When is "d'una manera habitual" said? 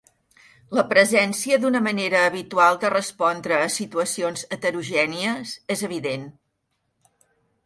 1.65-2.79